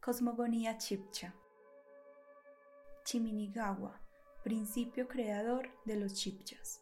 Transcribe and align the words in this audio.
Cosmogonía 0.00 0.78
Chipcha. 0.78 1.34
Chiminigawa, 3.04 4.00
principio 4.42 5.06
creador 5.06 5.68
de 5.84 5.96
los 5.96 6.14
Chipchas. 6.14 6.80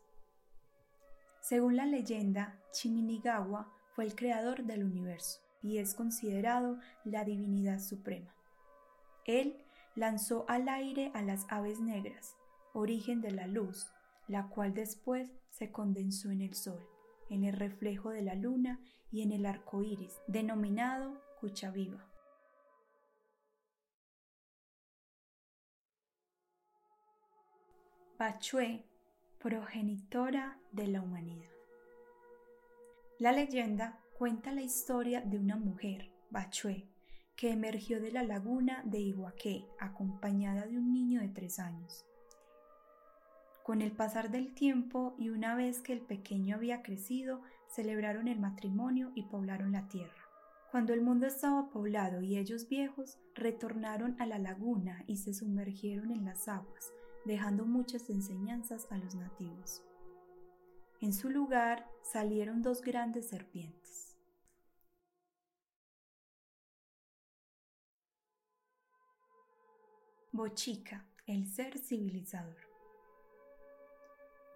Según 1.41 1.75
la 1.75 1.85
leyenda, 1.85 2.63
Chiminigawa 2.71 3.73
fue 3.97 4.05
el 4.05 4.15
creador 4.15 4.63
del 4.63 4.85
universo 4.85 5.41
y 5.65 5.79
es 5.79 5.97
considerado 5.97 6.79
la 7.03 7.25
divinidad 7.25 7.81
suprema. 7.81 8.33
Él 9.25 9.65
lanzó 9.97 10.45
al 10.47 10.69
aire 10.69 11.11
a 11.13 11.21
las 11.21 11.45
aves 11.49 11.81
negras, 11.81 12.37
origen 12.73 13.21
de 13.21 13.33
la 13.33 13.49
luz, 13.49 13.91
la 14.29 14.47
cual 14.47 14.75
después 14.75 15.33
se 15.51 15.73
condensó 15.73 16.31
en 16.31 16.41
el 16.41 16.55
sol, 16.55 16.87
en 17.31 17.43
el 17.43 17.55
reflejo 17.55 18.11
de 18.11 18.23
la 18.23 18.37
luna 18.37 18.79
y 19.11 19.23
en 19.23 19.33
el 19.33 19.45
arco 19.45 19.83
iris, 19.83 20.21
denominado 20.29 21.21
Cuchaviva. 21.41 22.09
Bachue, 28.19 28.85
progenitora 29.39 30.59
de 30.73 30.89
la 30.89 31.03
humanidad. 31.03 31.53
La 33.21 33.31
leyenda 33.31 34.01
cuenta 34.19 34.51
la 34.51 34.63
historia 34.63 35.21
de 35.21 35.39
una 35.39 35.55
mujer, 35.55 36.11
Bachue, 36.29 36.89
que 37.37 37.53
emergió 37.53 38.01
de 38.01 38.11
la 38.11 38.25
laguna 38.25 38.83
de 38.85 38.99
Iguaque 38.99 39.67
acompañada 39.79 40.67
de 40.67 40.79
un 40.79 40.93
niño 40.93 41.21
de 41.21 41.29
tres 41.29 41.61
años. 41.61 42.05
Con 43.63 43.83
el 43.83 43.93
pasar 43.93 44.33
del 44.33 44.53
tiempo 44.53 45.15
y 45.17 45.29
una 45.29 45.55
vez 45.55 45.81
que 45.81 45.93
el 45.93 46.01
pequeño 46.01 46.57
había 46.57 46.83
crecido, 46.83 47.43
celebraron 47.69 48.27
el 48.27 48.41
matrimonio 48.41 49.13
y 49.15 49.23
poblaron 49.23 49.71
la 49.71 49.87
tierra. 49.87 50.25
Cuando 50.73 50.93
el 50.93 51.03
mundo 51.03 51.29
estaba 51.29 51.71
poblado 51.71 52.21
y 52.21 52.37
ellos 52.37 52.69
viejos, 52.69 53.17
retornaron 53.37 54.21
a 54.21 54.27
la 54.27 54.41
laguna 54.41 55.05
y 55.07 55.19
se 55.19 55.33
sumergieron 55.33 56.11
en 56.11 56.25
las 56.25 56.49
aguas, 56.49 56.93
dejando 57.29 57.67
muchas 57.67 58.09
enseñanzas 58.11 58.89
a 58.91 58.97
los 58.97 59.15
nativos. 59.15 59.85
En 61.01 61.13
su 61.13 61.29
lugar 61.29 61.87
salieron 62.03 62.63
dos 62.63 62.81
grandes 62.81 63.29
serpientes. 63.29 64.17
Bochica, 70.33 71.05
el 71.27 71.47
ser 71.47 71.79
civilizador. 71.79 72.57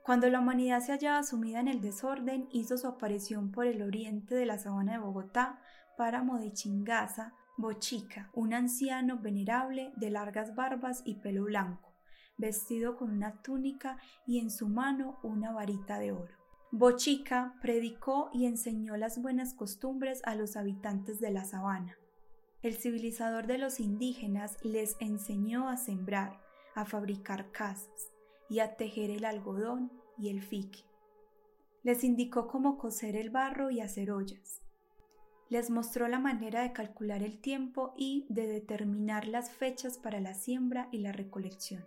Cuando 0.05 0.29
la 0.31 0.41
humanidad 0.41 0.81
se 0.81 0.92
hallaba 0.92 1.23
sumida 1.23 1.61
en 1.61 1.69
el 1.69 1.81
desorden, 1.81 2.48
hizo 2.53 2.77
su 2.79 2.89
aparición 2.89 3.53
por 3.53 3.67
el 3.67 3.83
oriente 3.83 4.34
de 4.34 4.47
la 4.47 4.59
sabana 4.59 4.92
de 4.92 4.98
Bogotá, 4.98 5.61
páramo 5.97 6.39
de 6.39 6.53
Bochica, 7.59 8.31
un 8.33 8.55
anciano 8.55 9.19
venerable 9.19 9.92
de 9.97 10.11
largas 10.11 10.55
barbas 10.55 11.03
y 11.05 11.17
pelo 11.17 11.45
blanco, 11.45 11.92
vestido 12.43 12.97
con 12.97 13.11
una 13.11 13.41
túnica 13.41 13.97
y 14.27 14.41
en 14.41 14.51
su 14.51 14.69
mano 14.69 15.19
una 15.23 15.53
varita 15.53 15.98
de 15.98 16.12
oro. 16.12 16.35
Bochica 16.73 17.55
predicó 17.62 18.31
y 18.33 18.47
enseñó 18.47 18.97
las 18.97 19.23
buenas 19.23 19.55
costumbres 19.55 20.21
a 20.25 20.35
los 20.35 20.57
habitantes 20.57 21.20
de 21.20 21.31
la 21.31 21.45
sabana. 21.45 21.97
El 22.63 22.75
civilizador 22.75 23.47
de 23.47 23.59
los 23.59 23.79
indígenas 23.79 24.57
les 24.63 24.97
enseñó 24.98 25.69
a 25.69 25.77
sembrar, 25.77 26.41
a 26.75 26.85
fabricar 26.85 27.53
casas 27.53 28.13
y 28.48 28.59
a 28.59 28.77
tejer 28.77 29.11
el 29.11 29.25
algodón 29.25 29.93
y 30.19 30.31
el 30.31 30.43
fique. 30.43 30.81
Les 31.83 32.05
indicó 32.05 32.48
cómo 32.48 32.77
coser 32.77 33.17
el 33.17 33.31
barro 33.31 33.70
y 33.70 33.81
hacer 33.81 34.11
ollas. 34.11 34.63
Les 35.48 35.70
mostró 35.70 36.09
la 36.09 36.19
manera 36.19 36.63
de 36.63 36.73
calcular 36.73 37.23
el 37.23 37.41
tiempo 37.41 37.93
y 37.97 38.27
de 38.29 38.47
determinar 38.47 39.29
las 39.29 39.51
fechas 39.51 39.98
para 39.98 40.20
la 40.20 40.35
siembra 40.35 40.89
y 40.91 40.98
la 40.98 41.13
recolección. 41.13 41.85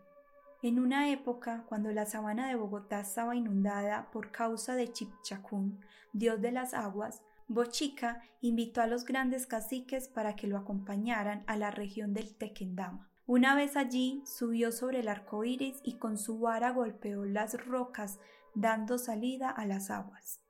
En 0.66 0.80
una 0.80 1.12
época, 1.12 1.64
cuando 1.70 1.92
la 1.92 2.08
sabana 2.08 2.48
de 2.48 2.56
Bogotá 2.56 3.02
estaba 3.02 3.36
inundada 3.36 4.10
por 4.10 4.32
causa 4.32 4.74
de 4.74 4.92
Chipchacún, 4.92 5.80
dios 6.12 6.42
de 6.42 6.52
las 6.52 6.74
aguas, 6.74 7.22
Bochica 7.48 8.24
invitó 8.42 8.82
a 8.82 8.88
los 8.88 9.06
grandes 9.06 9.46
caciques 9.46 10.08
para 10.08 10.36
que 10.36 10.48
lo 10.48 10.58
acompañaran 10.58 11.44
a 11.46 11.56
la 11.56 11.70
región 11.70 12.16
del 12.16 12.36
Tequendama. 12.36 13.08
Una 13.28 13.54
vez 13.54 13.78
allí, 13.78 14.24
subió 14.26 14.72
sobre 14.72 15.02
el 15.02 15.08
arco 15.08 15.44
iris 15.44 15.82
y 15.84 16.00
con 16.00 16.18
su 16.18 16.40
vara 16.40 16.72
golpeó 16.72 17.26
las 17.26 17.64
rocas, 17.64 18.18
dando 18.56 18.98
salida 18.98 19.52
a 19.52 19.68
las 19.68 19.92
aguas. 19.92 20.42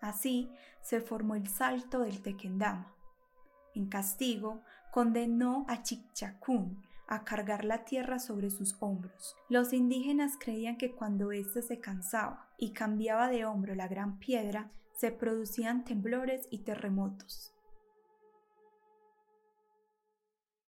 Así 0.00 0.52
se 0.82 1.00
formó 1.00 1.34
el 1.34 1.48
salto 1.48 1.98
del 1.98 2.22
Tequendama. 2.22 2.94
En 3.74 3.88
castigo, 3.88 4.62
condenó 4.92 5.64
a 5.66 5.82
Chipchacún, 5.82 6.85
a 7.08 7.24
cargar 7.24 7.64
la 7.64 7.84
tierra 7.84 8.18
sobre 8.18 8.50
sus 8.50 8.76
hombros. 8.80 9.36
Los 9.48 9.72
indígenas 9.72 10.32
creían 10.38 10.76
que 10.76 10.92
cuando 10.92 11.32
éste 11.32 11.62
se 11.62 11.80
cansaba 11.80 12.50
y 12.58 12.72
cambiaba 12.72 13.28
de 13.28 13.44
hombro 13.44 13.74
la 13.74 13.88
gran 13.88 14.18
piedra, 14.18 14.70
se 14.92 15.10
producían 15.10 15.84
temblores 15.84 16.46
y 16.50 16.64
terremotos. 16.64 17.55